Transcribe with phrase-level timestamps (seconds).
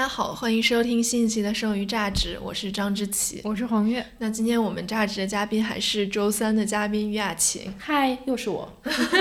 [0.00, 4.04] 哦，大家好，欢迎收听新一期的《剩余榨汁》，我是张之琪，我是黄月。
[4.16, 7.70] 那今天我们榨汁的嘉宾还是周三的嘉宾于雅琴。
[7.78, 8.72] 嗨，又是我。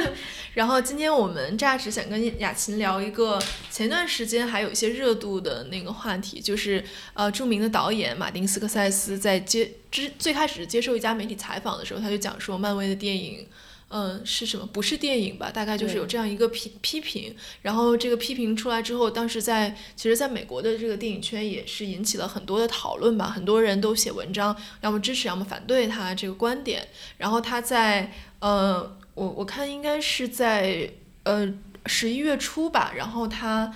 [0.56, 3.38] 然后今天我们榨汁想跟雅琴聊一个
[3.70, 6.82] 前段时间还有一些热度的那个话题，就是
[7.14, 13.46] 呃，著名的导演马丁斯科塞斯在接之最开始接受一家媒体采访的时候，他就讲说漫威的电影。
[13.92, 14.66] 嗯，是什么？
[14.68, 15.50] 不是电影吧？
[15.52, 26.88] 大概就是有这样一个批批评，然后这个批评出来之后，当时在其实在美国的这个电影圈也是引起了很多的讨论吧，很多人都写文章，要么支持，要么反对他这个观点。
[27.18, 30.88] 然后他在呃，我我看应该是在
[31.24, 31.52] 呃
[31.90, 33.74] 十一月初吧，然后他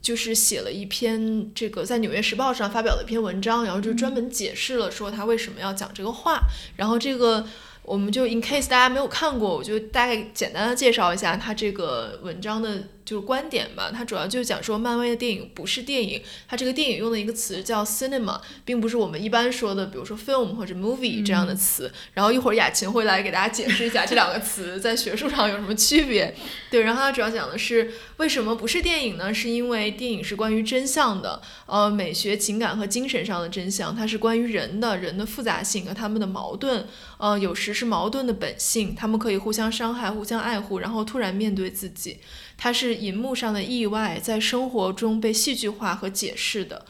[0.00, 6.40] 就是写了一篇这个在《纽约时报》上发表了一篇文章，然后就专门解释了说他为什么要讲这个话，
[6.76, 7.46] 然后这个。
[7.82, 12.84] 我们就 in case 大家没有看过，我就大概简单的介绍一下他这个文章的。
[13.10, 21.90] 就是观点吧，它主要就是讲说漫威的电影不是电影，它这个电影用的一个词叫 cinema，并不是我们一般说的，比如说 film 或者 movie 这样的词。
[22.14, 26.32] 然后一会儿雅琴会来给大家解释一下这两个词 在学术上有什么区别。
[26.70, 29.34] 对，然后它主要讲的是为什么不是电影呢？
[29.34, 36.86] 是因为电影是关于真相的，呃，美学、情感和精神上的真相，它是关于人的人的复杂性和他们的矛盾，
[37.18, 42.18] 呃，有时是矛盾的本性，他们可以互相伤害、互相爱护，然后突然面对自己。
[42.62, 46.84] 它是银幕上的意外，在生活中被戏剧化和解释的，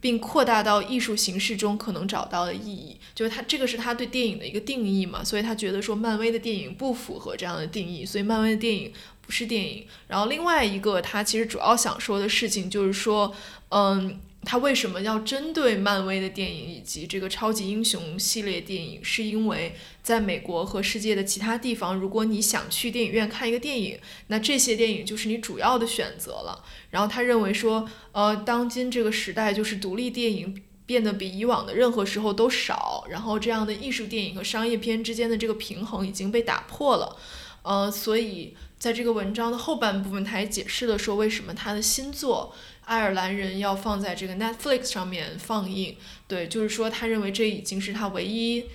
[0.00, 2.96] 并扩大到艺术形式中可能找到的意义。
[3.12, 9.84] 就是他这个是他对电影的一个定义嘛，所以他觉得说漫威的电影不符合这样的定义，所以漫威的电影不是电影。
[10.06, 13.34] 然后另外一个他其实主要想说的事情就是说，
[13.70, 14.20] 嗯。
[14.46, 19.04] 他为什么要针对漫威的电影以及这个超级英雄系列电影？
[19.04, 23.98] 是因为在美国和世界的其他地方，如果你想去电影院看一个电影，
[24.28, 26.64] 那这些电影就是你主要的选择了。
[26.90, 37.16] 然后他认为说，呃，当今这个时代就是独立电影变得比以往的任何时候都少，然后这样的艺术电影和商业片之间的这个平衡已经被打破了。
[37.62, 42.54] 呃，所以在这个文章的后半部分，他也解释了说为什么他的新作。
[42.84, 45.96] 爱尔兰人要放在这个 Netflix 上面放映，
[46.28, 48.66] 对，就是说他认为这已经是他唯一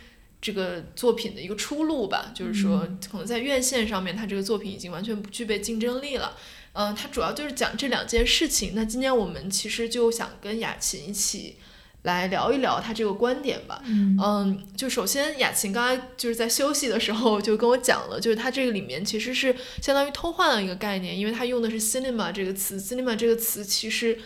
[0.41, 6.35] 这个作品的一个出路吧，就是说可能在院线上面，他这个作品已经完全不具备竞争力了。
[6.73, 8.73] 嗯，他主要就是讲这两件事情。
[8.75, 11.55] 那今天我们其实就想跟雅琴一起。
[12.03, 13.81] 来聊一聊他这个观点吧。
[13.85, 24.19] 嗯，就首先雅琴刚才就是在休息的时候就跟我讲了，就是他这个里面其实是相当于偷换了一个概念，因为他用的是 cinema 这个词，cinema 这个词其实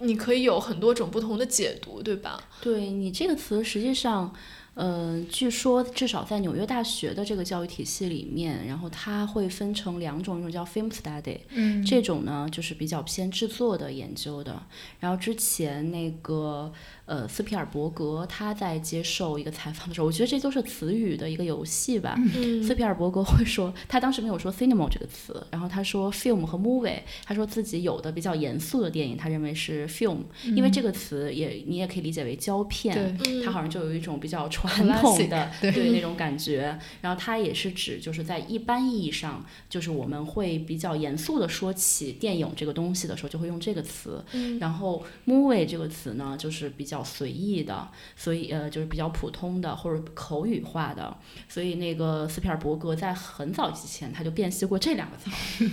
[0.00, 2.42] 你可以有很多种不同的解读，对吧？
[2.60, 4.34] 对你这个词实际上。
[4.80, 14.62] 嗯，据说至少在纽约大学的这个教育体系里面，然后它会分成两种，一种叫 film study，嗯，这种呢就是比较偏制作的研究的。
[15.00, 16.72] 然后之前那个
[17.08, 22.16] 呃斯皮尔伯格他在接受一个采访的时候，我觉得这都是词语的一个游戏吧。
[22.64, 30.18] 斯皮尔伯格会说，他当时没有说 cinema 这个词，然后他说 film 和 movie，他说自己有的比较严肃的电影，他认为是 film，
[30.54, 34.68] 因为这个词也你也可以理解为胶片，它好像就有一种比较传。
[34.68, 44.22] 传统的对 那种感觉，然后它也是指就是在一般意义上，就是我们会比较严肃的说起电影这个东西的时候，就会用这个词。
[44.60, 51.16] 然后 movie 这个词呢，就是比较随意的，所以呃就是比较普通的或者口语化的。
[51.48, 55.30] 所以那个斯皮尔伯格在很早之前他就辨析过这两个词，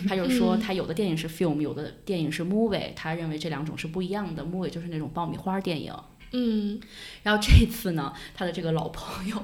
[0.08, 4.44] 他就说他有的电影是 film，有的电影是 movie，他认为这两种是不一样的。
[4.44, 5.94] movie 就是那种爆米花电影。
[6.32, 6.82] 嗯，
[7.24, 9.38] 然后这次呢，他的这个老朋友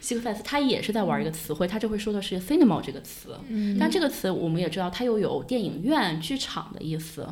[0.00, 3.38] 希克塞斯，他也是在玩一个词汇，他这回说的是 cinema 这个词，
[3.78, 7.28] 但这个词我们也知道，它又有电影院、剧场的意思。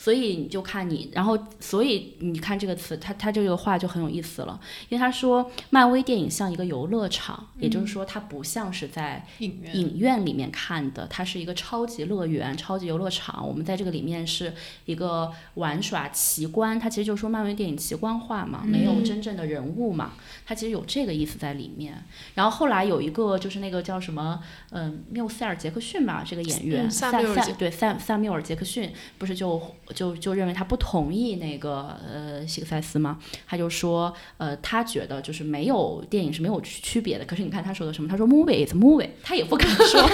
[0.00, 4.58] 所以你就看你，然后所以你看这个词，他他这个话就很有意思了，
[4.88, 13.44] 因为他说漫威电影像一个游乐场，也就是说它不像是在影院里面看的，它是一个超级乐园、超级游乐场。
[13.44, 14.54] 我们在这个里面是
[14.84, 20.12] 一个玩耍奇观，它其实就是说漫威电影奇观化嘛，没有真正的人物嘛，
[20.46, 22.04] 它其实有这个意思在里面。
[22.36, 24.40] 然后后来有一个就是那个叫什么，
[24.70, 29.60] 嗯，缪塞尔杰克逊吧，这个演员萨缪尔对萨萨缪尔杰克逊不是就。
[29.94, 37.24] 就就认为他不同意那个呃希格塞斯嘛，他就说呃他觉得就是没有电影是没有区别的。
[37.24, 38.08] 可是你看他说的什么？
[38.08, 40.08] 他说 movie is movie，他也不敢说。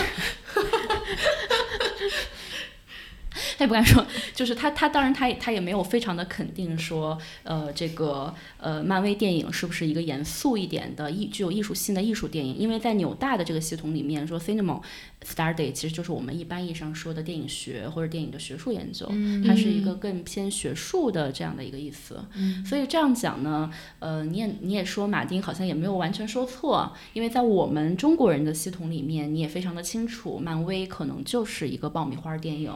[3.57, 4.05] 他也不敢说，
[4.35, 12.57] 就是他他当然他他也没有非常的肯定说，呃，这个呃，漫威电影是不是一个严肃一点的艺具有艺术性的艺术电影？
[12.57, 14.81] 因为在纽大的这个系统里面说，cinema
[15.25, 19.11] study 其实就是我们一般意义上说的电影学或者电影的学术研究，
[19.47, 22.23] 它是一个更偏学术的这样的一个意思。
[22.67, 32.73] 所以这样讲呢，呃，你也你也说马丁好像也没有完全说错，因为在我们中国人的系统里面，你也非常的清楚，漫威可能就是一个爆米花电影，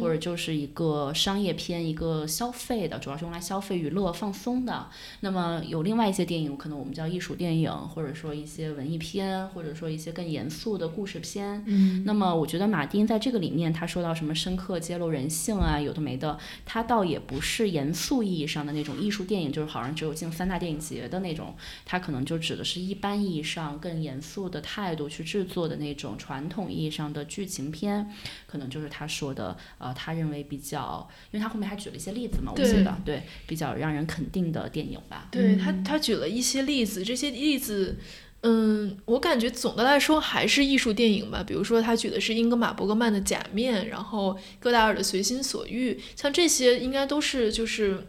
[0.00, 4.88] 或者就是一个商业片，一个消费的，主要是用来消费、娱乐、放松的。
[5.20, 11.64] 那么有另外一些电影，可能我们叫艺术电影，或者说一些文艺片，或者说一些更严肃的故事片。
[12.04, 21.54] 那么我觉得马丁在这个里面，他说到什么深刻揭露人性啊，有的没的，他倒也不是严肃意义上的那种艺术电影，就是好像只有进三大电影节的那种，
[21.84, 28.10] 他可能就指的是一般意义上更严肃的态度去制作的那种传统意义上的剧情片，
[28.46, 35.28] 可能就是他说的，呃，他认为比较，因为他后面还举了一些例子嘛，我记得，对，比较让人肯定的电影吧。
[35.30, 37.96] 对他，他举了一些例子，这些例子。
[38.42, 41.42] 嗯，我感觉总的来说还是艺术电影吧。
[41.44, 48.06] 比如说，他举的是英格玛·伯格曼的《假面》，然后戈达尔的《随心所欲》，像这些应该都是就是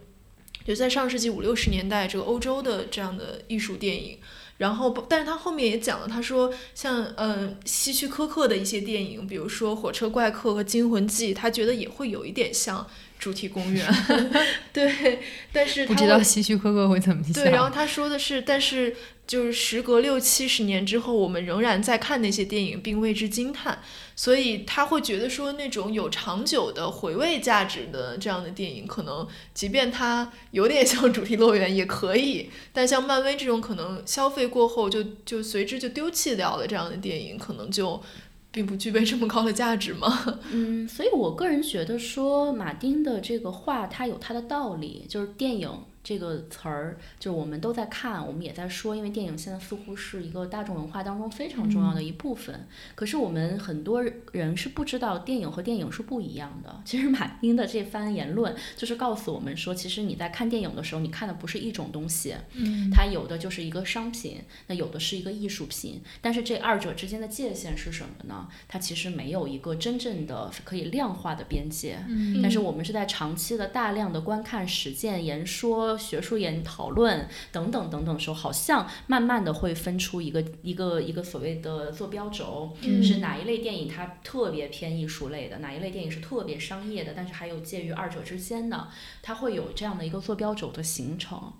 [0.64, 4.18] 就在上世纪五六十年代这个欧洲的这样的艺术电影。
[4.58, 12.86] 然后，但是他后面也讲了，他说像嗯希区柯克的一些电影，比如说《火车怪客》和《惊魂记》，他觉得也会有一点像。
[13.18, 13.84] 主题公园，
[14.72, 15.18] 对，
[15.52, 17.32] 但是不知道希区柯克会怎么想。
[17.32, 18.94] 对，然后他说的是，但是
[19.28, 23.78] 就是时隔六七十年之后，我们仍然在看那些电影，并为之惊叹。
[24.16, 32.50] 所以他会觉得说，那种有长久的回味价值的这样的电影，可能即便它有点像主题乐园也可以。
[32.72, 38.02] 但像漫威这种可能消费过后就就随之就丢弃掉了这样的电影，可能就。
[38.50, 40.40] 并不具备这么高的价值吗？
[40.50, 45.70] 嗯，所以我个人觉得说，马丁的这个话，它有它的道理，就是电影。
[46.08, 52.66] 这个词儿，就是我们都在看，我们也在说，因为电影现在似乎是一个大众文化当中非常重要的一部分。
[52.94, 54.02] 可是我们很多
[54.32, 56.80] 人是不知道电影和电影是不一样的。
[56.82, 66.00] 其实马丁的这番言论就是告诉我们说，其实你在看电影的时候，你看的不是一种东西，嗯，它有的就是一个商品，那有的是一个艺术品。
[66.22, 68.48] 但是这二者之间的界限是什么呢？
[68.66, 71.98] 它其实没有一个真正的可以量化的边界。
[72.08, 75.97] 嗯，但是我们是在长期的大量的观看、实践、言说。
[75.98, 88.88] 学术研讨论等等等等的时候，好像慢慢的会分出一个一个一个所谓的坐标轴，是哪一类电影它特别偏艺术类的，哪一类电影是特别商业的，但是还有介于二者之间的，
[89.20, 91.52] 它会有这样的一个坐标轴的形成。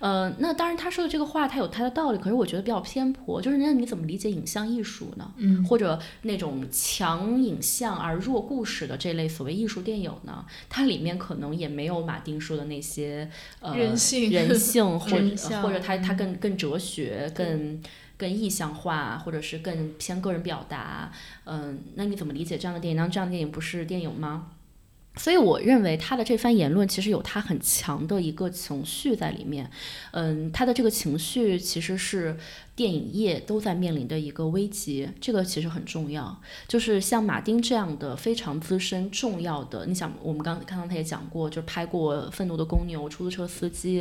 [0.00, 3.40] 呃，那当然他说的这个话，他有他的道理，可是我觉得比较偏颇。
[3.40, 5.30] 就是那你怎么理解影像艺术呢？
[5.36, 10.44] 嗯，或者那种强影像而弱故事的这类所谓艺术电影呢？
[10.70, 13.30] 它里面可能也没有马丁说的那些
[13.60, 17.80] 呃人性、人性或者或者他他更更哲学、更
[18.16, 21.12] 更意象化，或者是更偏个人表达。
[21.44, 22.96] 嗯，那你怎么理解这样的电影？
[22.96, 24.46] 那这样的电影不是电影吗？
[25.16, 29.68] 所以我认为他的这番言论其实有他很强的一个情绪在里面，
[30.12, 32.38] 嗯，他的这个情绪其实是
[32.76, 36.40] 电影业都在面临的一个危机，这个其实很重要。
[36.68, 44.00] 就是像马丁这样的非常资深、重要的，你想，我们刚刚刚他也讲过，就是拍过《愤怒的公牛》《出租车司机》，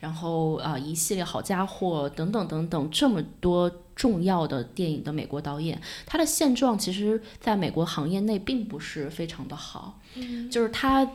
[0.00, 3.72] 然后啊一系列好家伙等等等等这么多。
[3.98, 10.00] 重要的电影的美国导演，他的现状其实在美国行业内并不是非常的好，
[10.50, 11.06] 就是他。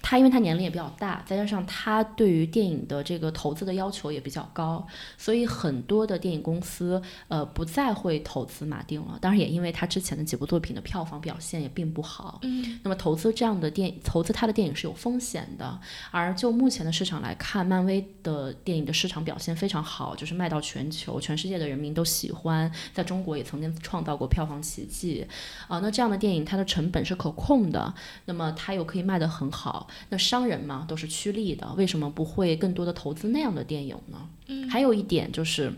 [0.00, 4.86] 他因为他年龄也比较大，再加上他对于电影的这个投资的要求也比较高，
[5.18, 9.18] 所以很多的电影公司呃不再会投资马丁了。
[9.20, 12.38] 当然，也因为他之前的几部作品的票房表现也并不好。
[12.42, 15.78] 嗯，那么投资这样的电投资他的电影是有风险的。
[16.10, 25.26] 而就目前的市场来看，漫威的电影的市场表现非常好，就是卖到全球，全世界的人民都喜欢，在中国也曾经创造过票房奇迹。
[25.66, 27.92] 啊，那这样的电影它的成本是可控的，
[28.24, 29.87] 那么它又可以卖得很好。
[30.08, 34.28] 那商人嘛，都是趋利的，为什么不会更多的投资那样的电影呢？
[34.46, 35.72] 嗯，还有一点就是，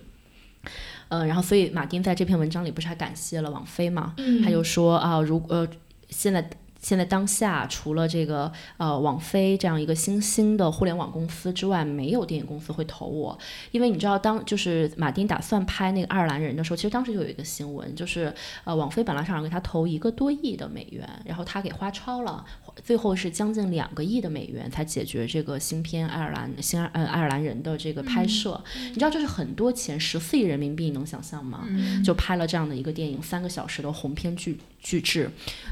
[1.09, 4.15] 呃，然后所以马丁在这篇文章里不是还感谢了王菲嘛？
[4.19, 5.69] 嗯，他就说啊，如呃，
[6.09, 6.51] 现在。
[6.81, 13.39] 现在当下，除了这个呃网飞这样一个新兴的互联网公司之外，没有电影公司会投我。
[13.71, 18.35] 因为你知道，当就是马丁打算拍那个爱尔兰人的时候，其实当时就有一个新闻，就是
[18.65, 22.43] 呃网飞本来想给他投一个多亿的美元，然后他给花超了，
[22.83, 28.59] 最后是将近两个亿的美元才解决这个新片爱尔兰新呃爱尔兰人的这个拍摄。
[28.89, 31.69] 你知道这是很多钱，十四亿人民币，你能想象吗？
[32.03, 35.31] 就拍了这样的一个电影，三个小时的鸿篇巨巨制。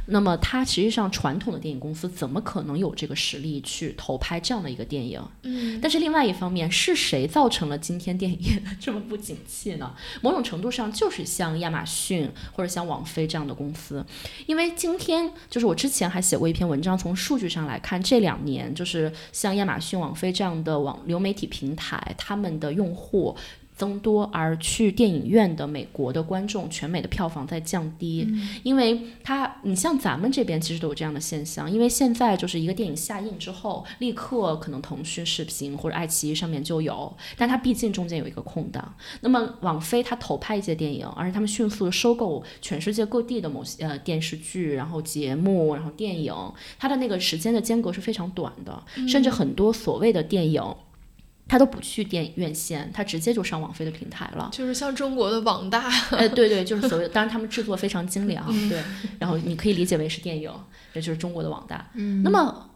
[0.09, 0.98] 那么它实际上。
[1.01, 5.23] 上传统的电影公司怎么可能有这个实力去投拍这样的一个电影？
[5.43, 9.95] 嗯，但是另外一方面，是谁造成了今天电影业的这么不景气呢？
[10.21, 14.05] 某种程度上就是像亚马逊或者像网飞这样的公司，
[14.47, 23.37] 因为今天就是我之前还写过一篇文章，从数据上来看，这两年就是像亚马逊、网飞这样的网流媒体平台，他们的用户。
[23.79, 28.29] 增多而去电影院的美国的观众，全美的票房在降低，
[28.65, 38.93] 因为它，你像咱们这边其实都有这样的现象，因为现在就是一个电影下映之后，立刻可能腾讯视频或者爱奇艺上面就有，但它毕竟中间有一个空档。
[39.21, 46.35] 那么网飞它投拍一些电影，而且他们迅速收购全世界各地的某些呃电视剧，然后节目，然后电影，
[46.81, 50.61] 它的那个时间的间隔是非常短的，甚至很多所谓的电影。
[51.49, 54.51] 他都不去电影院线，他直接就上网飞的平台了。
[54.53, 58.83] 就是像中国的网大，哎，对对，就是所谓，当然他们制作非常精良，对。
[59.19, 60.53] 然后你可以理解为是电影，
[60.93, 61.91] 这就是中国的网大。
[61.95, 62.23] 嗯。
[62.23, 62.69] 那么，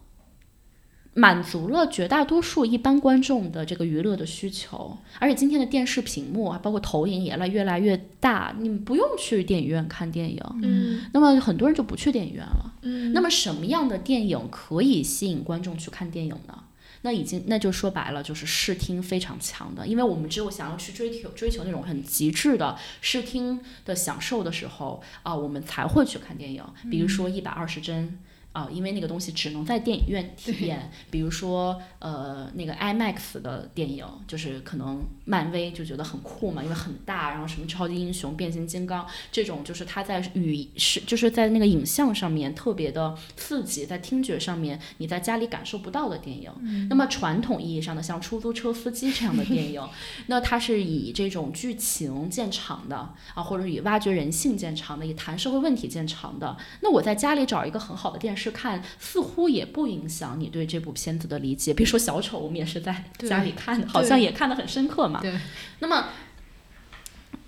[1.14, 10.40] 满足了绝大多数一般观众的这个娱乐的需求，而且今天的电视屏幕啊，包括投影也来越来越大，你不用去电影院看电影。
[10.62, 11.02] 嗯。
[11.12, 12.72] 那么很多人就不去电影院了。
[12.80, 13.12] 嗯。
[13.12, 16.58] 那么什么样的电影可以吸引观众去看电影呢？
[17.02, 28.18] 那已经，那就说白了，就是视听非常强的，因为我们只有想要去追求追求那种很极致的视听的享受的时候啊，我们才会去看电影，比如说一百二十帧。
[28.52, 46.50] 啊，因为那个东西只能在电影院体验，比如说呃那个 IMAX 的电影，就是可能漫威就觉得很酷嘛，因为很大，然后什么超级英雄、变形金刚这种，就是它在语是就是在那个影像上面特别的刺激，在听觉上面你在家里感受不到的电影。
[46.90, 49.82] 那么传统意义上的像出租车司机这样的电影，
[50.28, 52.96] 那它是以这种剧情见长的
[53.32, 56.54] 啊，或者以挖掘人性见长的，以谈社会问题见长的。
[56.82, 58.41] 那我在家里找一个很好的电视。
[58.42, 61.72] 是看，似乎也不影响你对这部片子的理解。
[61.72, 65.20] 比如说《小丑》，我们也是在家里看的，好像也看得很深刻嘛。
[65.20, 65.32] 对。
[65.78, 66.08] 那么，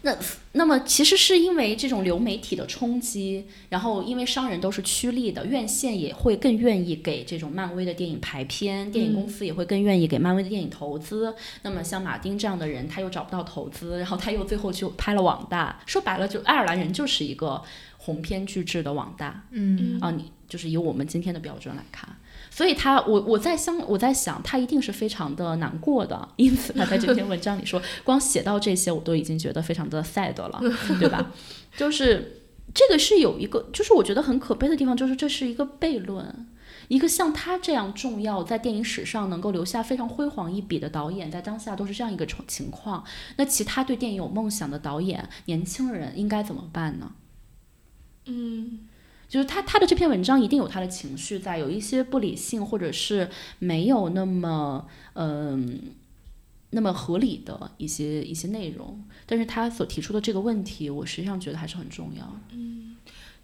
[0.03, 0.17] 那
[0.53, 11.35] 那么其实是因为这种流媒体的冲击，然后因为商人都是趋利的，院线也会更愿意给这种漫威的电影排片，电影公司也会更愿意给漫威的电影投资。
[11.63, 15.81] 那么像马丁这样的人，他又找不到投资，然后他又最后就拍了《网大》。
[15.91, 17.63] 说白了，就爱尔兰人就是一个。
[18.07, 22.09] 鸿篇巨制的网大，嗯啊，你就是以我们今天的标准来看，
[22.49, 30.61] 所以他，我我在想，我在想，他一定是非常的难过的，因此他在这篇文章里说，光写到这些，我都已经觉得非常的 sad 了，
[31.01, 31.33] 对吧？
[31.77, 32.43] 就是
[32.73, 36.47] 这个是有一个，就是我觉得很可悲的地方，就是这是一个悖论，
[36.87, 43.03] 一个像他这样重要，在电影史上能够留下非常辉煌一笔的导演，在当下都是这样一个情况，
[43.39, 47.11] 那其他对电影有梦想的导演，年轻人应该怎么办呢？
[48.27, 48.87] 嗯，
[49.29, 53.29] 就是他他的这篇文章一定有他的情绪在，有一些不理性或者是
[53.59, 55.81] 没有那么嗯
[56.71, 62.41] 那么合理的一些一些内容，但是他所提出的这个问题，我实际上觉得还是很重要。
[62.53, 62.97] 嗯，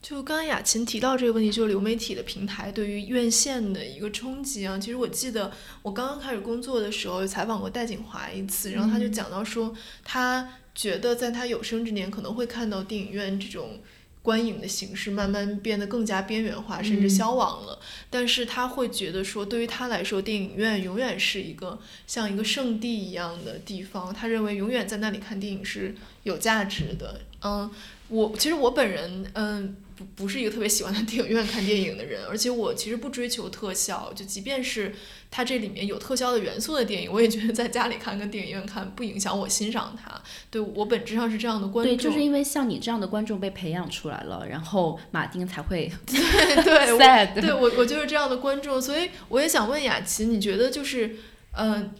[0.02, 4.78] 就刚刚雅琴提到这个问题，就是流媒体的平台对于院线的一个冲击啊。
[4.78, 9.72] 其实我记得我刚刚开始工作的时候采访过戴锦华一次，然后他就讲到说，
[10.04, 13.80] 他觉得在他有生之年可能会看到电影院这种。
[14.22, 17.78] 观影的形式慢慢变得更加边缘化，甚至消亡了。
[18.08, 24.12] 但是他会觉得说，对于他来说，电影院永远是一个像一个圣地一样的地方。
[24.12, 27.20] 他认为永远在那里看电影是有价值的。
[27.42, 27.70] 嗯，
[28.08, 29.76] 我其实我本人，嗯。
[30.00, 34.94] 不不是一个特别喜欢在电影院看电影的人，而且我其实不追求特效，就即便是
[35.30, 40.18] 它这里面有特效的元素的电影，我也觉得在家里看跟电影院看不影响我欣赏它。
[40.50, 41.94] 对我本质上是这样的观众。
[41.94, 46.16] 对，就是因为像你这样的观众被培养出来了，然后马丁才会对
[47.34, 51.16] 对，对我我就是这样的观众，所以我也想问雅琪，你觉得就是，
[51.52, 51.92] 嗯。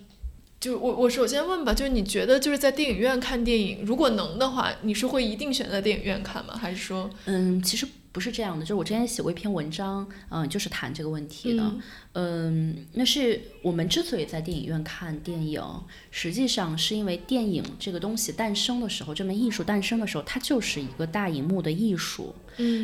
[0.61, 6.55] 就我我首先问吧，就是你觉得就是在电影院看电影，如果能的话，你是会一定选在电影院看吗？
[6.55, 7.09] 还是说？
[7.25, 11.73] 嗯，其实不是这样的，就是我之前写过一篇文章，嗯，就是谈这个问题的。
[12.13, 15.63] 嗯，那是我们之所以在电影院看电影，
[16.11, 22.35] 实际上是因为电影这个东西诞生的时候，这门艺术诞生的时候，它就是一个大荧幕的艺术。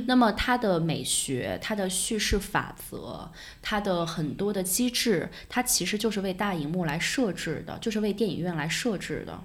[0.07, 3.31] 那么它的美学、它的叙事法则、
[3.61, 9.39] 它的很多的机制，它其实就是为大荧幕来设置的，就是为电影院来设置的。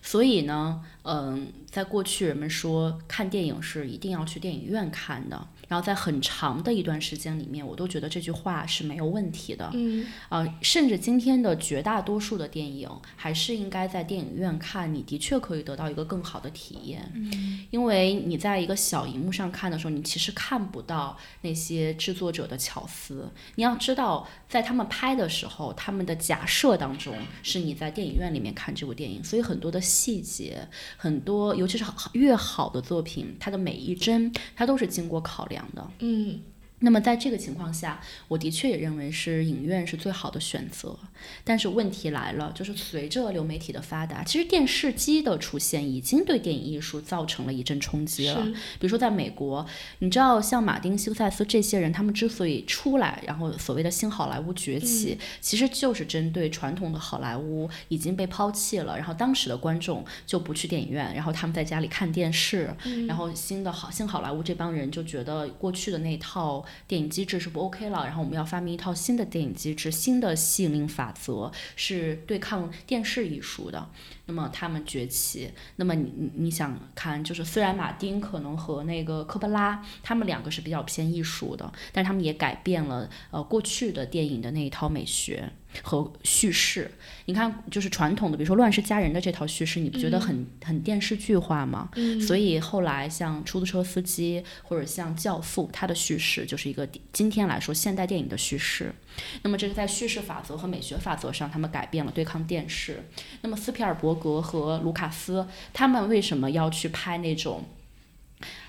[0.00, 5.48] 所以呢，嗯，在过去人们说看电影是一定要去电影院看的。
[5.68, 9.70] 然后在很长的一段时间里面，我都觉得这句话是没有问题的。
[9.74, 17.12] 嗯，呃，甚至今天的绝大多数的电影，还是应该在电影院看，你的确可以得到一个更好的体验。
[17.14, 23.30] 嗯，因为你在一个小荧幕上看的时候，你其实看不到那些制作者的巧思。
[23.56, 35.90] 你要知道，在他们拍的时候，他们的假设当中是你在电影院里面看这部电影，所以很多的细节，很多尤其是越好的作品，它的每一帧，它都是经过考量的。
[36.00, 36.40] 嗯。
[36.80, 40.96] 那么在这个情况下，我的确也认为是影院是最好的选择。
[41.42, 48.44] 但是问题来了，就是随着流媒体的发达，其实电视机的出现已经对电影艺术造成了一阵冲击了。
[48.78, 49.66] 比如说在美国，
[49.98, 62.72] 你知道像马丁·休塞斯这些人，他们之所以出来，然后所谓的新好莱坞崛起，其实就是针对传统的好莱坞已经被抛弃了，然后当时的观众就不去电影院，然后他们在家里看电视，
[63.08, 66.64] 然后新的好新好莱坞这帮人就觉得过去的那套。
[66.86, 73.88] 电影机制是不 OK 了，然后我们要发明一套新的电影机制，新的吸引力法则是对抗电视艺术的。
[74.26, 85.50] 那么他们崛起，那么你你想看，就是虽然马丁可能和那个科波拉他们两个是比较偏艺术的，但他们也改变了呃过去的电影的那一套美学
[85.82, 86.90] 和叙事。
[87.26, 91.90] 你看，就是传统的，比如说《乱世佳人》的这套叙事，你不觉得很很电视剧化吗？
[91.96, 92.20] 嗯。
[92.20, 98.94] 所以后来像出租车司机或者像教父，他的叙事就是一个今天来说现代电影的叙事。
[99.42, 103.04] 那么这是在叙事法则和美学法则上，他们改变了对抗电视。
[103.42, 107.64] 那么斯皮尔伯格和卢卡斯他们为什么要去拍那种，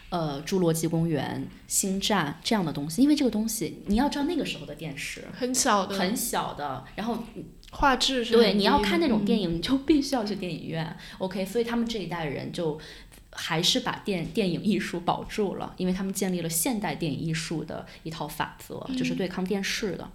[0.10, 3.02] 呃，《侏罗纪公园》《星战》这样的东西？
[3.02, 7.20] 因为这个东西你要知道那个时候的电视很小的，很小的，然后
[7.72, 10.98] 画质是对你要看那种电影，你就必须要去电影院。
[11.20, 12.80] OK，所以他们这一代人就
[13.32, 20.10] 还是把电电影艺术保住了，因为他们建立了现代电影艺术的一套法则，就是对抗电视的。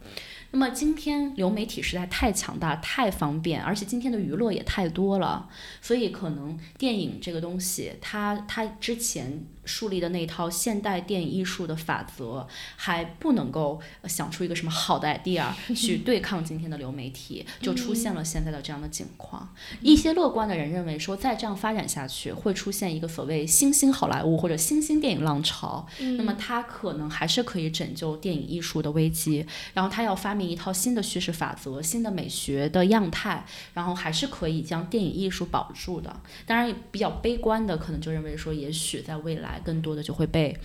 [0.51, 5.49] 那么今天流媒体实在太强大、太方便，而且今天的娱乐也太多了，
[5.81, 9.45] 所以可能电影这个东西，它它之前。
[9.65, 19.55] 树立的那套现代电影艺术的法则还不能够想出一个什么好的 idea 去对抗今天的流媒体，就出现了现在的这样的境况。
[19.81, 25.87] 一些乐观的人认为说，再这样发展下去，会出现一个所谓新兴好莱坞或者新兴电影浪潮。
[26.19, 36.15] 那么它可能还是可以拯救电影艺术的危机，然后它要发明一套新的叙事法则、新的美学的样态，然后还是可以将电影艺术保住的。
[36.45, 39.54] 当然，比较悲观的可能就认为说，也许在未来。
[39.65, 40.57] 更多的就会被，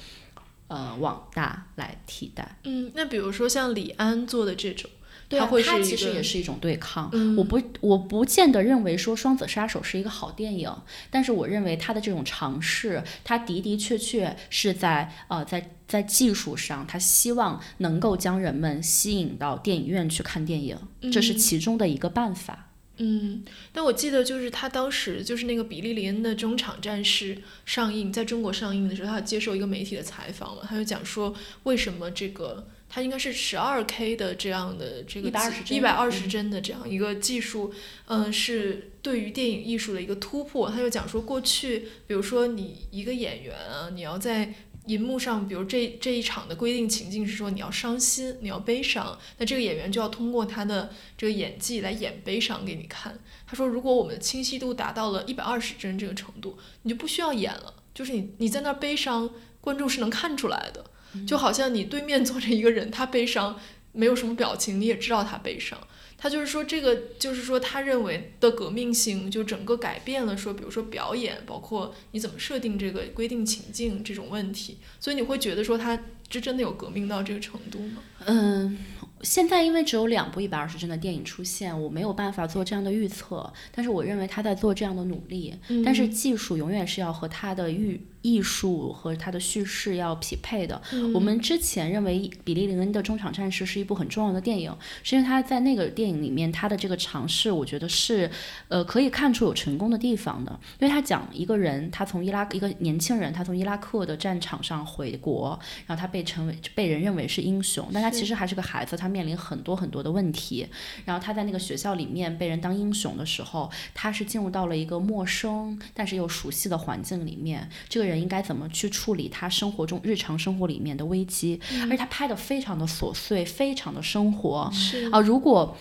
[0.67, 2.57] 呃，网大来替代。
[2.63, 4.89] 嗯，那比如说像李安做的这种，
[5.27, 7.11] 对啊，他其实也是一种对抗。
[7.37, 10.73] 我不，我不见得认为说《双子杀手》是一个好电影，
[11.11, 20.77] 但是我认为他的这种尝试，他的的确确是在呃，在在技术上，他希望能够将人们吸引到电影院去看电影，
[21.11, 22.68] 这是其中的一个办法。
[23.01, 31.33] 嗯，但我记得就是他当时就是那个比利林恩的中场战事上映在中国上映的时候，他接受一个媒体的采访嘛，他就讲说
[31.63, 35.29] 为什么这个他应该是十二 K 的这样的这个
[35.69, 37.73] 一百二十帧的这样一个技术，
[38.07, 40.69] 嗯，是对于电影艺术的一个突破。
[40.69, 44.53] 他就讲说过去，比如说你一个演员啊，你要在。
[44.89, 53.19] 银幕上，比如这这一场的规定情境是说你要伤心，你要悲伤，那这个演员就要通过他的这个演技来演悲伤给你看。
[53.45, 59.29] 他说，如果我们的清晰度达到了一百二十帧这个程度，你就不需要演了，就是你你在那儿悲伤，
[59.61, 60.83] 观众是能看出来的，
[61.27, 63.59] 就好像你对面坐着一个人，他悲伤，
[63.91, 65.79] 没有什么表情，你也知道他悲伤。
[66.19, 70.35] 他就是说，这个就是说，他认为的革命性就整个改变了。
[70.35, 75.97] 说，比如说表演，包括你怎么设定这个规定情境这种问题，所以你会觉得说，他
[76.29, 78.03] 这真的有革命到这个程度吗？
[78.25, 78.77] 嗯。
[79.21, 83.51] 现在因为只有两部一百二十帧的电影出现，我没有办法做这样的预测。
[83.69, 85.53] 但是我认为他在做这样的努力。
[85.83, 90.81] 但是技术永远是要和他的艺艺术和他的叙事要匹配的。
[91.13, 98.31] 我们之前认为比利林恩的中场战事是一部很重要的电影，是因为他在那个电影里面他的这个尝试，我觉得是
[98.69, 100.57] 呃可以看出有成功的地方的。
[100.79, 109.09] 因为他讲一个人，他从伊拉克一个年轻人，他从伊拉克的战场上回国，然后他被成为被人认为是英雄，但他其实还是个孩子，他。
[109.09, 110.67] 面临很多很多的问题，
[111.03, 117.67] 然后他在那个学校里面被人当英雄的时候，他是进入到了一个陌生但是又熟悉的环境里面。
[117.89, 121.59] 这个人应该怎么去处理他生活中日常生活里面的危机？
[121.83, 124.69] 而且他拍的非常的琐碎，非常的生活。
[124.73, 125.77] 是啊，如果。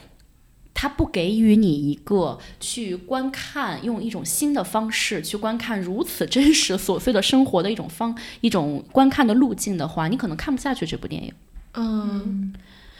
[0.80, 11.32] 他不给予你一个去观看，用一种新的方式去观看如此真实琐碎的生活的一种方一种观看的路径的话，你可能看不下去这部电影。
[11.74, 12.54] 嗯。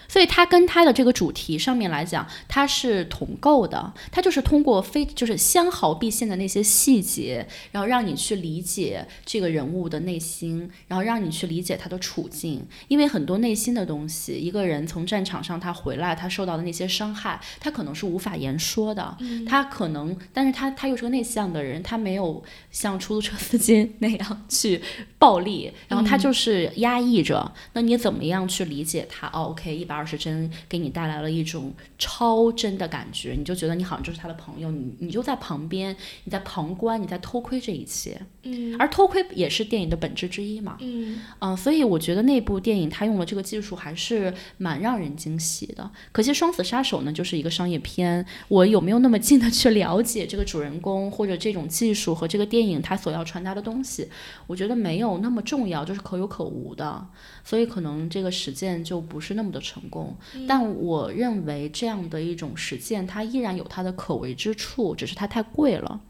[0.09, 3.93] 所以它跟它的这个主题上面来讲，它是同构的。
[4.11, 12.67] 它就是通过非就是相毫毕现的那些细节，然后让你去理解这个人物的内心，然后让你去理解他的处境。
[12.89, 19.15] 因为很多内心的东西，一个人从战场上他回来，他受到的那些伤害，他可能是无法言说的。
[19.47, 24.81] 他可能，但是他他又是个内向的人，他没有像出租车司机那样去
[25.19, 27.53] 暴力，然后他就是压抑着。
[27.75, 29.98] 那你怎么样去理解他哦？OK，一百。
[29.99, 38.21] 二十帧给你带来了一种超真的感觉，你就觉得你好像就是他的朋友，你你就在旁边，你在旁观，你在偷窥这一切。
[38.45, 40.77] 嗯，而偷窥也是电影的本质之一嘛。
[40.81, 45.91] 嗯嗯，所以我觉得那部电影它用了这个技术还是蛮让人惊喜的。
[46.13, 54.09] 可惜《双子杀手》呢就是一个商业片，我有没有那么近的去了解这个主人公或者这种技术和这个电影它所要传达的东西？
[54.47, 57.07] 我觉得没有那么重要，就是可有可无的。
[57.45, 66.01] 所以可能这个实践就不是那么的成功，但我认为这样的一种实践，它依然有它的可为之处，只是它太贵了。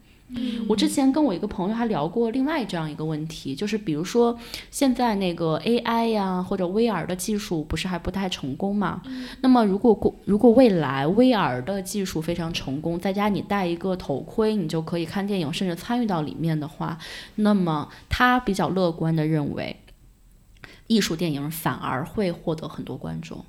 [0.68, 4.38] 我之前跟我一个朋友还聊过另外这样一个问题，就是比如说
[4.70, 9.00] 现在那个 AI 呀或者 VR 的技术不是还不太成功嘛？
[9.40, 16.98] 那么如果过如果未来 VR 的技术非常成功，在家你戴一个头盔，你就可以看电影，甚至参与到里面的话，
[17.36, 19.76] 那么他比较乐观的认为。
[20.88, 23.44] 艺术电影反而会获得很多观众，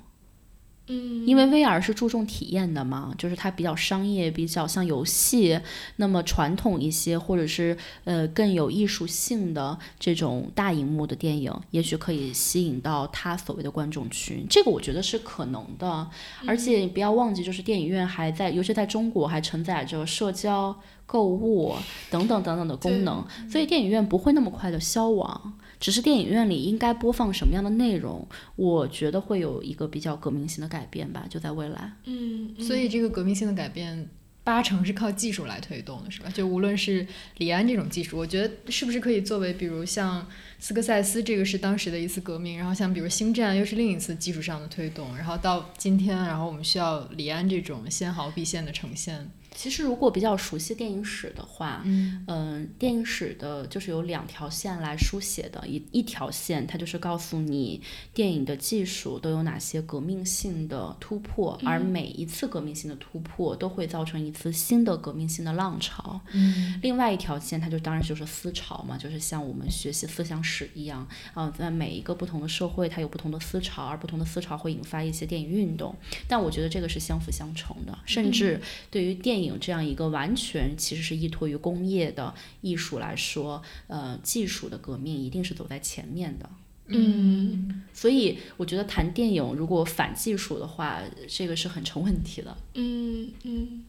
[0.88, 5.60] 嗯，因为 VR 是注重体验的嘛，就是它比较商业，比较像游戏，
[5.96, 16.08] 那么传统一些，或者是呃更有艺术性的这种大荧幕的电影，也许可以吸引到他所谓的观众群，这个我觉得是可能的。
[16.44, 20.74] 而且不要忘记，就是电影院还在，尤其在中国还承载着社交、
[21.10, 21.74] 购物
[22.08, 25.58] 等等等等的功能，所以电影院不会那么快的消亡。
[25.80, 31.92] 只是电影院里应该播放什么样的内容，我觉得会有一个比较革命性的改变吧，就在未来。
[32.04, 34.08] 嗯，所以这个革命性的改变
[34.44, 36.30] 八成是靠技术来推动的，是吧？
[36.30, 37.04] 就无论是
[37.38, 40.24] 李安这种技术，我觉得是不是可以作为，比如像
[40.60, 49.30] 斯科塞斯这个是当时的一次革命，然后像比如星战又是另一次技术上的推动，然后到今天，然后我们需要李安这种纤毫毕现的呈现。
[49.52, 57.82] 其实，如果比较熟悉电影史的话，嗯，电影史的就是有两条线来书写的，一一条线它就是告诉你
[58.14, 66.20] 电影的技术都有哪些革命性的突破，而每一次革命性的突破都会造成一次新的革命性的浪潮。
[66.32, 75.94] 嗯，另外一条线它就当然就是思潮嘛，就是像我们学习思想史一样，啊，在每一个不同的社会它有不同的思潮，而不同的思潮会引发一些电影运动。
[76.26, 78.58] 但我觉得这个是相辅相成的，甚至
[78.90, 79.49] 对于电影。
[79.58, 86.50] 这样一个完全其实是依托于工业的艺术来说，呃，技术的革命一定是走在前面的。
[86.86, 92.56] 嗯，所以我觉得谈电影如果反技术的话，这个是很成问题的。
[92.74, 93.84] 嗯嗯，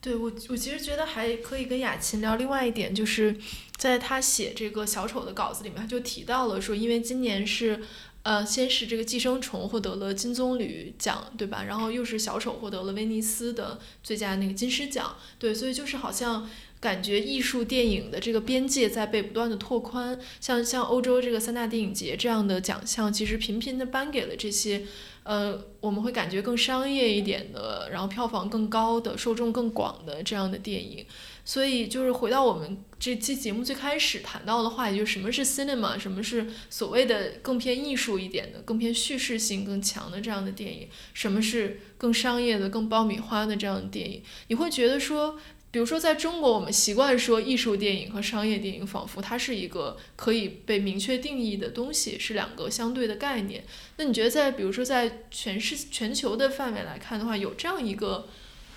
[0.00, 3.36] 对我我其实觉得还可以跟雅琴聊另外一点，就是
[3.76, 7.80] 在他写这个小丑的稿子里面，他就提到了说，因为今年是。
[8.22, 11.64] 呃，先是这个寄生虫获得了金棕榈奖，对吧？
[11.64, 24.84] 然后又是小丑获得了威尼斯的最佳那个金狮奖，对，所以就是好像感觉艺术电影的这个边界在被不断的拓宽，像像欧洲这个三大电影节这样的奖项，其实频频的颁给了这些，
[25.24, 31.04] 呃，我们会感觉更商业一点的，然后票房更高的、受众更广的这样的电影。
[31.44, 44.22] 所以就是回到我们这期节目最开始谈到的话题，就是什么是 cinema，什么是所谓的更偏艺术一点的、更偏叙事性更强的这样的电影，什么是更商业的、更爆米花的这样的电影？
[44.46, 45.36] 你会觉得说，
[45.72, 53.64] 比如说在中国，我们习惯说艺术电影和商业电影仿佛它是一个可以被明确定义的东西，是两个相对的概念。
[53.96, 58.28] 那你觉得在比如说在全世全球的范围来看的话，有这样一个，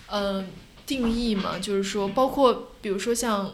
[0.08, 0.48] 嗯？
[0.86, 3.54] 定义嘛，就是说，包括比如说像，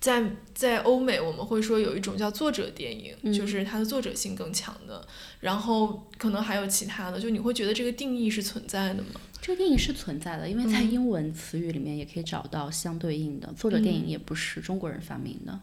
[0.00, 5.06] 在在欧美，我们会说有一种叫作者电影，就是它的作者性更强的，
[5.40, 9.20] 然后可能还有其他的，就你会觉得这个定义是存在的吗？
[9.40, 15.60] 这个定义是存在的，因为在英文词语里面也可以找到相对应的作者电影，也不是中国人发明的。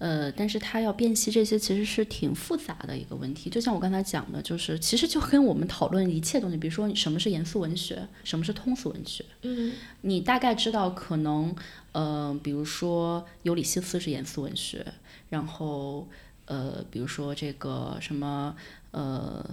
[0.00, 3.50] 呃，但是它要辨析这些，其实是挺复杂的一个问题。
[3.50, 9.22] 就像我刚才讲的，就是其实就跟我们讨论一切东西，比如说什么是严肃文学，什么是通俗文学。
[9.42, 11.54] 嗯，你大概知道，可能
[11.92, 14.86] 呃，比如说《尤里西斯》是严肃文学，
[15.28, 16.08] 然后
[16.46, 18.56] 呃，比如说这个什么
[18.92, 19.44] 呃，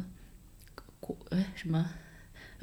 [1.02, 1.90] 古哎什么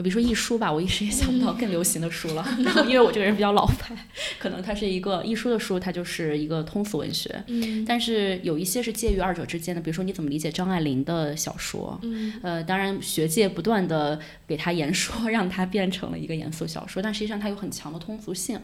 [0.03, 2.45] 比如说一书吧，我一时也想不到更流行的书了。
[2.65, 3.95] 然后因为我这个人比较老派，
[4.39, 7.45] 可能它是一个一书的书，它就是一个通俗文学。
[7.47, 11.97] 嗯，但是有一些是介于二者之间的，比如说你怎么理解张爱玲的小说？
[12.03, 18.61] 嗯，呃，当然学界不断的给它言说， 让它变成了一个严肃小说，但实际上它有很强的通俗性。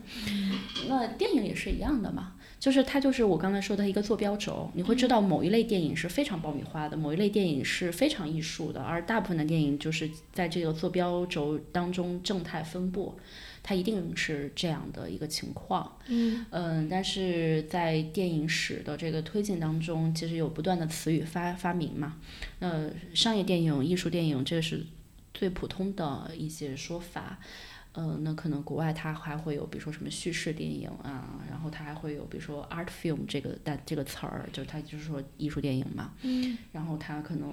[0.88, 2.32] 那电影也是一样的嘛。
[2.60, 13.18] 就是它就是我刚才说的一个坐标轴，你会知道某一类电影是非常爆米花的，某一类电影是非常艺术的，而大部分的电影就是在这个坐标轴当中正态分布，
[13.62, 15.96] 它一定是这样的一个情况。
[16.08, 22.16] 嗯嗯，但是在电影史的这个推进当中，其实有不断的词语发发明嘛。
[22.58, 24.84] 呃，商业电影、艺术电影，这是
[25.32, 27.38] 最普通的一些说法。
[27.92, 36.12] 嗯，那可能国外它还会有，比如说什么叙事电影啊，然后它还会有，比如说 art film 这个但这个词儿，就是它就是说艺术电影嘛。
[36.22, 37.50] 嗯然后它可能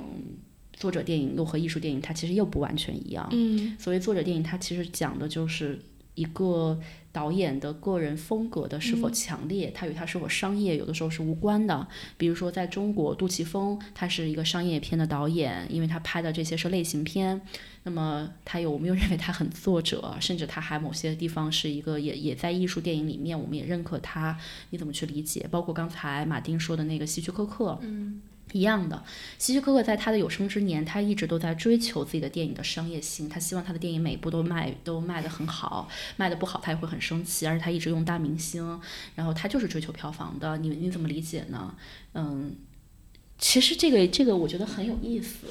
[0.74, 3.28] 作者电影又和艺术电影它其实又不完全一样。
[3.32, 5.80] 嗯所谓作者电影，它其实讲的就是
[6.18, 6.78] 一个
[7.12, 11.88] 导演的个人风格的是否强烈，它与他是否商业有的时候是无关的。
[12.18, 17.40] 比如说在中国，杜琪峰他是一个商业片的导演，因为他拍的这些是类型片，
[17.84, 24.36] 那么他有我们又认为他很作者， 甚至他还某些地方是一个也也在艺术电影里面，我们也认可他。
[24.72, 25.48] 你怎么去理解？
[25.52, 28.22] 包括刚才马丁说的那个希区柯克，嗯
[28.54, 29.04] 一样的，
[29.38, 38.80] 希区柯克在他的有生之年，他一直都在追求自己的电影的商业性，他希望他的电影每一部都卖都卖得很好，卖得不好他也会很生气，而且他一直用大明星，
[39.16, 41.76] 然后他就是追求票房的，你你怎么理解呢？
[42.14, 42.56] 嗯，
[43.38, 45.48] 其实这个这个我觉得很有意思，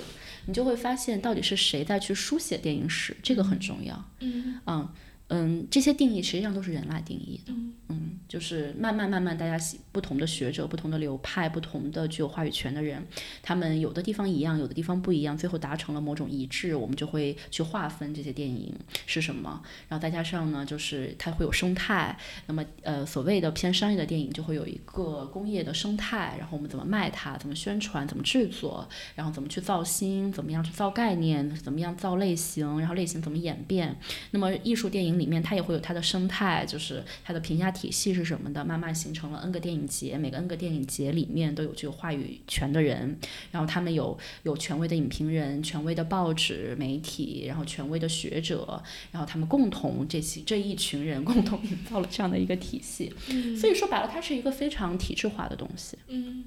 [0.47, 4.05] 你就会发现到底是谁在去书写电影史，这个很重要。
[4.21, 4.89] 嗯嗯
[5.29, 7.53] 嗯，这些定义实际上都是人来定义的。
[7.53, 13.05] 嗯嗯，就是慢慢慢慢，大家喜不同的学者、不同的流派、不同的具有话语权的人，
[13.43, 18.75] 他们有的地方一样，有的地方不一样，最后达成了某种一致，我们就会去划分这些电影
[19.07, 19.62] 是什么。
[19.89, 22.17] 然后再加上呢，就是它会有生态。
[22.47, 33.97] 那么呃，所谓的偏商业的电影就会有一个工业的生态，然后我们怎么卖它，怎么宣传，怎么制作，然后怎么去造星，怎么样去造概念，怎么样造类型，然后类型怎么演变。
[34.33, 43.19] 那么艺术电影里面它也会有它的生态，就是它的评价体系是什么的，慢慢形成了 N 个电影节，每个 N 个电影节里面都有具有话语权的人，
[43.51, 53.13] 然后他们有有权威的影评人、权威的报纸媒体，然后权威的学者，然后他们共同这些这一群人共同营造了这样的一个体系。
[53.29, 55.97] 嗯所以说白了，它是一个非常体制化的东西。
[56.09, 56.45] 嗯。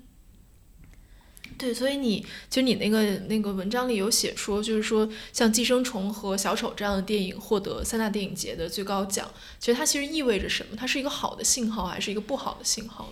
[1.58, 10.76] 对，所以你其实你那个那个文章里有写说，就是说像《寄生虫》和《小丑》这样的电影获得三大电影节的最高奖，其实它其实意味着什么？
[10.78, 13.10] 它是一个好的信号，还是一个不好的信号？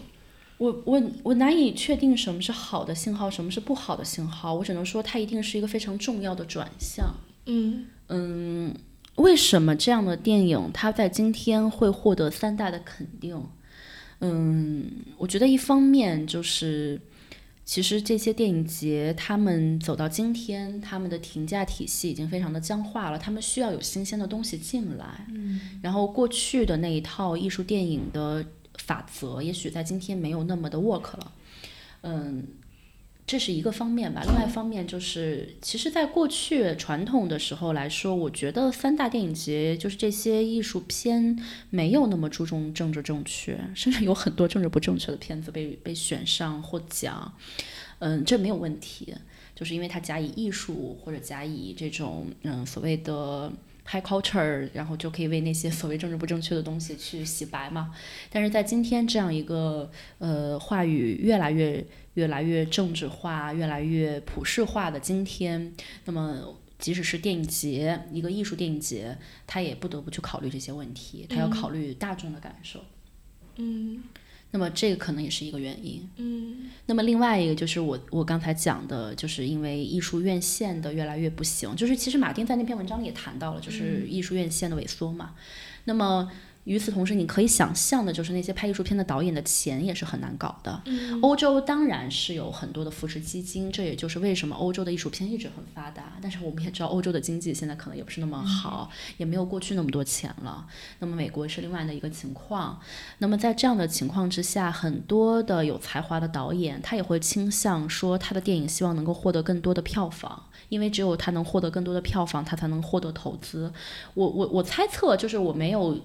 [0.57, 4.53] 我我我难以确定什么是好的信号，什么是不好的信号。
[4.53, 7.05] 我只能说，它一定是一个非常重要的转向。
[7.45, 8.75] 嗯嗯，
[9.15, 13.39] 为什么这样的电影它在今天会获得三大的肯定？
[14.19, 16.99] 嗯，我觉得一方面就是，
[17.67, 25.25] 其实这些电影节他们走到今天，他们的评价体系已经非常的僵化了，他们需要有新鲜的东西进来。
[25.27, 28.43] 嗯然后过去的那一套艺术电影的
[28.77, 31.31] 法则，也许在今天没有那么的 work 了。
[32.03, 32.47] 嗯，
[33.27, 34.23] 这是一个方面吧。
[34.25, 41.37] 另外一方面就是，其实，在过去传统的时候来说，我觉得三大电影节就是这些艺术片
[41.69, 47.33] 没有那么注重政治正确，甚至有很多政治不正确的片子被被选上获奖。
[47.99, 49.13] 嗯，这没有问题，
[49.53, 53.51] 就是因为它假以艺术或者假以这种嗯所谓的
[53.87, 57.93] high culture，然后就可以为那些所谓政治不正确的东西去洗白嘛。
[58.29, 65.73] 但是在今天这样一个呃话语越来越越来越政治化、越来越普世化的今天，
[66.05, 66.55] 那么。
[66.79, 72.79] 即使是电影节，一个艺术电影节，它也不得不去考虑这些问题，它要考虑大众的感受。
[73.55, 74.03] 嗯
[74.51, 76.09] 那么这个可能也是一个原因。
[76.17, 85.35] 嗯那么另外一个就是我我刚才讲的，就是因为艺术院线的越来越不行，就是其实马丁在那篇文章里也谈到了，就是艺术院线的萎缩嘛。
[85.83, 86.31] 那么
[86.67, 90.81] 与此同时，你可以想象的就是那些拍艺术片的导演的钱也是很难搞的。
[90.85, 96.17] 嗯欧洲当然是有很多的扶持基金，这也就是为什么欧洲的艺术片一直很发达。
[96.21, 100.67] 但是我们也知道，欧洲的经济现在可能也不是那么好，也没有过去那么多钱了。
[100.99, 102.79] 那么美国是另外的一个情况。
[103.19, 113.71] 那么在这样的情况之下，很多的有才华的导演，他也会倾向说，他的电影希望能够获得更多的票房，因为只有他能获得更多的票房，他才能获得投资。
[114.13, 115.97] 我我我猜测，就是我没有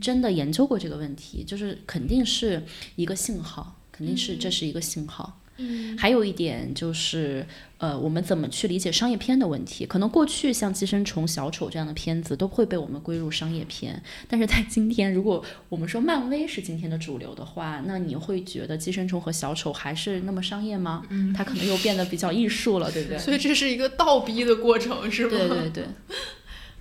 [0.00, 2.62] 真的研究过这个问题，就是肯定是
[2.96, 5.38] 一个信号，肯定是这是一个信号。
[5.58, 9.84] 嗯，还有一点就是，呃，我们怎么去理解商业片的问题？
[9.84, 21.04] 可能过去像《寄生虫》《小丑》这样的片子都会被我们归入商业片，但是在今天，如果我们说漫威是今天的主流的话，那你会觉得《寄生虫》和《小丑》还是那么商业吗？
[21.10, 23.18] 嗯，它可能又变得比较艺术了，对不对？
[23.20, 25.30] 所以这是一个倒逼的过程，是吗？
[25.30, 25.84] 对对对。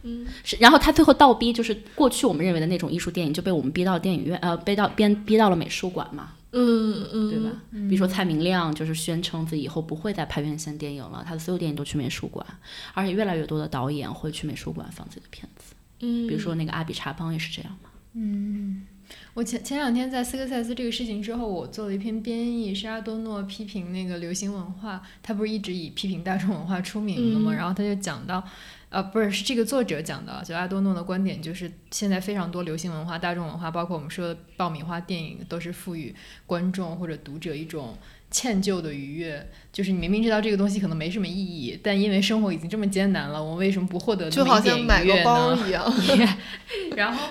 [0.04, 7.52] 嗯，是，然后他最后倒逼，就是过去我们认为的那种艺术电影，就被我们逼到电影院，呃，逼到编逼到了美术馆嘛，嗯嗯，对吧？
[7.72, 12.46] 比如说蔡明亮就是宣称自己以后不会再拍院线电影了，他的所有电影都去美术馆，
[12.94, 18.88] 而且越来越多的导演会去美术馆放自己的片子，嗯，比如说那个阿比查邦也是这样嘛，嗯。
[19.34, 27.52] 我前前两天在斯科塞斯这个事情之后，我做了一篇编译，是阿多诺批评那个流行文化，他不是一直以批评大众文化出名的吗？
[27.54, 28.42] 然后他就讲到，
[28.92, 36.14] 呃，不是是这个作者讲的，就阿多诺的观点就是，现在非常多流行文化、大众文化，包括我们说的爆米花电影，都是赋予
[36.46, 37.98] 观众或者读者一种
[38.30, 45.84] 歉疚的愉悦，就是你明明知道这个东西可能没什么意义，但因为生活已经这么艰难了，我们为什么不获得就好像买个包一样
[46.98, 47.30] 然后。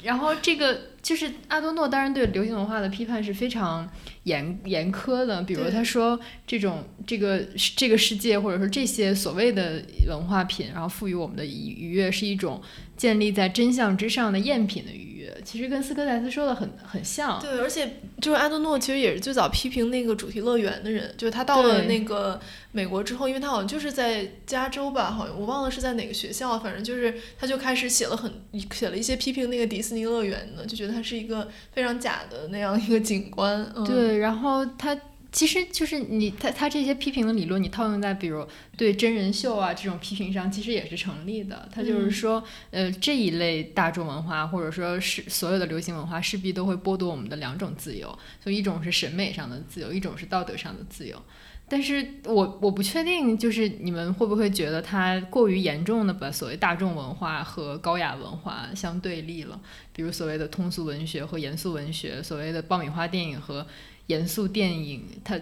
[0.00, 3.84] 然后这个就是阿多诺，当然对流行文化的批判是非常
[4.28, 5.42] 严严苛的。
[5.42, 7.40] 比如他说，这种这个
[7.76, 12.60] 这个世界，或者说这些所谓的文化品，然后赋予我们的愉悦，是一种
[12.98, 15.34] 建立在真相之上的赝品的愉悦。
[15.44, 22.38] 其实跟斯科塞斯说的很很像，对，而且就是阿多诺其实也是最早批评那个主题乐园的人，就是他到了那个
[22.72, 28.30] 美国之后，因为他好像就是在加州吧，好像我忘了是在哪个学校，反正就是他就开始写了很
[28.72, 34.98] 写了一些批评那个迪士尼乐园的，就觉得它是一个非常假的那样一个景观，对，然后他。
[35.30, 38.46] 其实就是你他他这些批评的理论，你套用在比如
[38.78, 41.68] 对真人秀啊这种批评上，其实也是成立的。
[41.70, 51.22] 他就是说，呃，这一类大众文化或者说是所有的流行文化，势必都会剥夺我们的两种自由，就一种是审美上的自由，一种是道德上的自由。
[51.68, 59.60] 但是我我不确定，就是你们会不会觉得他过于严重的把所谓大众文化和高雅文化相对立了？
[59.92, 63.66] 比如所谓的通俗文学和严肃文学，所谓的爆米花电影和。
[64.08, 65.40] 严肃电影，它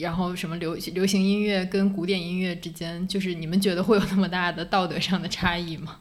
[0.00, 6.00] 然后什么流流行音乐跟古典音乐之间，就是你们觉得会有那么大的道德上的差异吗？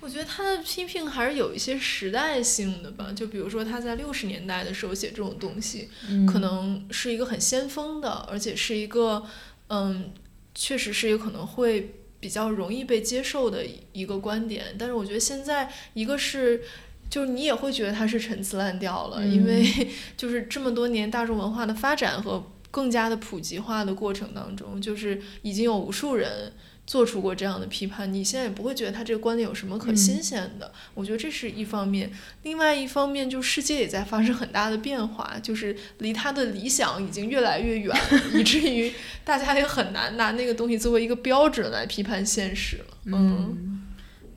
[0.00, 5.88] 我觉得他的批评还是有一些时代性的吧，就比如说他在六十年代的时候写这种东西，
[6.26, 9.26] 可能是一个很先锋的，而且是一个
[9.68, 10.12] 嗯，
[10.54, 14.76] 确实是有可能会比较容易被接受的一个观点。
[14.78, 16.62] 但是我觉得现在一个是。
[17.08, 19.64] 就是你也会觉得它是陈词滥调了，因为
[20.16, 26.52] 就是这么多年大众文化的发展和更加的普及化的过程当中，就是已经有无数人
[26.86, 30.70] 做出过这样的批判，你现在也不会觉得他这个观点有什么可新鲜的。
[30.92, 37.96] 我觉得这是一方面，另外一方面就世界也在发生很大的变化，就是离他的理想已经越来越远，
[38.34, 38.92] 以至于
[39.24, 42.98] 大家也很难拿那个东西作为一个标准来批判现实了。
[43.06, 43.84] 嗯。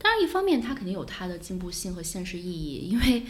[0.01, 3.23] 当然，一方面它肯定有它的进步性和现实意义，因为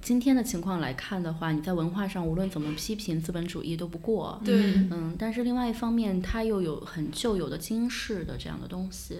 [0.00, 4.40] 今天的情况来看的话，你在文化上无论怎么批评资本主义都不过。
[4.44, 9.18] 对，嗯，但是另外一方面，它又有很旧有的经世的这样的东西。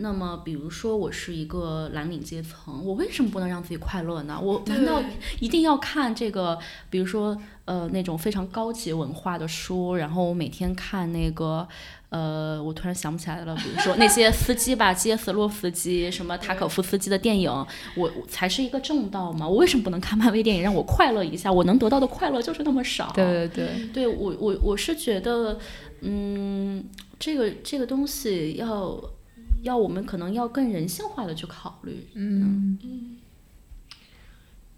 [0.00, 4.40] 那么，比如说我是一个蓝领阶层，我为什么不能让自己快乐呢？
[4.40, 5.02] 我难道
[5.40, 6.56] 一定要看这个，
[6.88, 11.66] 比如说呃那种非常高级文化的书，然后我每天看那个。
[12.10, 13.54] 呃，我突然想不起来了。
[13.56, 17.50] 比如说那些司机吧，杰斯洛夫斯基、什么塔可夫斯基的电影，
[17.96, 19.46] 我才是一个正道嘛？
[19.46, 21.52] 我为什么不能看漫威电影，让我快乐一下？
[21.52, 23.12] 我能得到的快乐就是那么少。
[23.14, 25.58] 对对对，对我我我是觉得，
[26.00, 26.82] 嗯，
[27.18, 28.98] 这个这个东西要
[29.62, 32.06] 要我们可能要更人性化的去考虑。
[32.14, 33.17] 嗯嗯。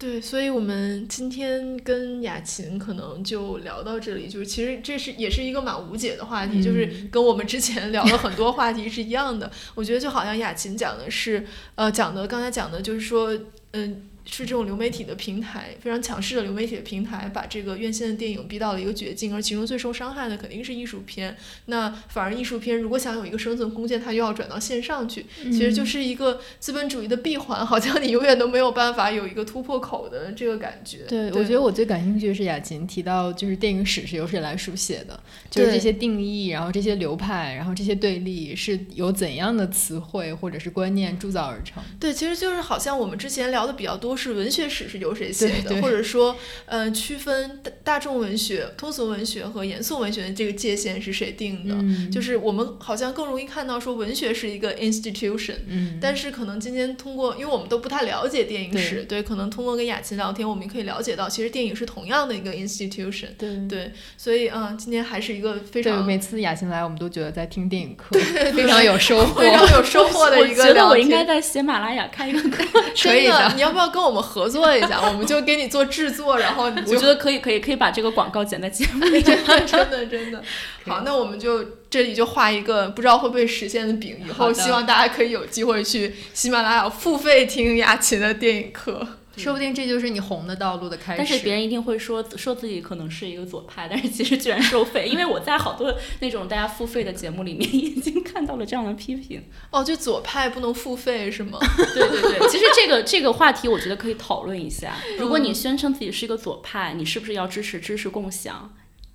[0.01, 4.27] 对，所以，我们今天跟雅琴可能就聊到这里。
[4.27, 9.51] 就是其实这是也是一个蛮无解的话题，就是跟我们之前聊了很多话题是一样的。
[9.75, 13.37] 我觉得就好像雅琴讲的是，呃，讲的刚才讲的就是说，
[13.73, 14.07] 嗯。
[14.25, 21.35] 是这种流媒体的平台，非常强势的流媒体的平台，把这个院线的电影逼到了一个绝境，而其中最受伤害的肯定是艺术片。
[21.65, 30.99] 那反而艺术片如果想有一个生存空间，它又要转到线上去，其实就是一个资本主义的闭环，好像你永远都没有办法有一个突破口的这个感觉。
[31.07, 41.81] 对，我觉得我最感兴趣的是雅琴提到，就是电影史是由谁来书写的，就是这些定义，然后这些流派，然后这些对立是由怎样的词汇或者是观念铸造而成。
[41.99, 44.11] 对，其实就是好像我们之前聊的比较多。
[44.21, 52.11] 视文学史是由谁写的，或者说，呃，区分大大众文学、通俗文学和严肃文学的这个界限是谁定的？
[52.11, 68.17] 就是我们好像更容易看到说文学是一个 institution，嗯，但是可能今天通过，因为我们都不太了解电影史，对，可能通过跟雅琴聊天，我们可以了解到，其实电影是同样的一个 institution，对对，所以嗯，今天还是一个非常每次雅琴来，我们都觉得在听电影课，
[68.53, 70.61] 非常有收获，非常有收获的一个。
[70.61, 72.63] 我觉得我应该在喜马拉雅开一个课，
[73.01, 73.51] 可以的。
[73.55, 75.01] 你要不要跟我们合作一下？
[75.07, 79.21] 我们就给你做制作，然后 我觉得可以，可以，可以把这个广告剪在节目里。
[79.21, 80.43] 真的，真的，真的。
[80.85, 84.17] 好，那我们就这里就画一个不知道会不会实现的饼。
[84.27, 89.07] 以后希望大家可以有机会去喜马拉雅付费听雅琴的电影课。
[89.43, 91.17] 说不定这就是你红的道路的开始。
[91.17, 99.43] 但是别人一定会说说自己可能是一个左派，但是其实居然收费，因为我在好多那种大家付费的节目里面已经看到了这样的批评。
[99.69, 101.57] 哦，就左派不能付费是吗？
[101.93, 104.95] 对对对，其实这个这个话题我觉得可以讨论一下。
[105.17, 108.73] 如果你宣称自己是一个左派，你是不是要支持知识共享？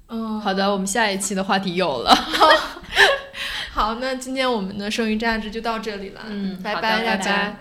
[0.09, 2.15] 嗯，好的，我们下一期的话题有了。
[3.73, 6.21] 好，那今天我们的剩余价值就到这里了。
[6.29, 7.57] 嗯，拜拜，大家。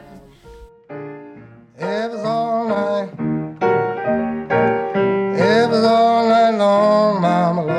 [1.77, 3.09] It was all night.
[5.37, 7.74] It was all night long, Mama.